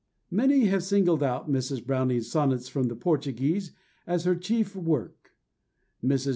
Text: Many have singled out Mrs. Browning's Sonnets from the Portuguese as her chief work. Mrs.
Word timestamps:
Many 0.31 0.65
have 0.65 0.83
singled 0.83 1.21
out 1.21 1.47
Mrs. 1.47 1.85
Browning's 1.85 2.27
Sonnets 2.27 2.67
from 2.67 2.87
the 2.87 2.95
Portuguese 2.95 3.71
as 4.07 4.23
her 4.23 4.33
chief 4.35 4.75
work. 4.75 5.35
Mrs. 6.03 6.29